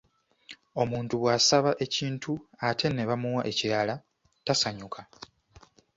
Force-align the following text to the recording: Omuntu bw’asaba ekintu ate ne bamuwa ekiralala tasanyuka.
Omuntu 0.81 1.13
bw’asaba 1.21 1.71
ekintu 1.85 2.31
ate 2.69 2.87
ne 2.91 3.03
bamuwa 3.09 3.41
ekiralala 3.51 3.95
tasanyuka. 4.45 5.01